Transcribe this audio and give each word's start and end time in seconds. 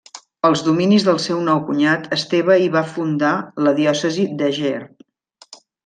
Als 0.47 0.61
dominis 0.67 1.05
del 1.09 1.19
seu 1.25 1.41
nou 1.49 1.59
cunyat, 1.67 2.09
Esteve 2.17 2.57
hi 2.65 2.73
va 2.79 2.85
fundar 2.95 3.35
la 3.67 3.75
diòcesi 3.83 4.27
d'Eger. 4.41 4.77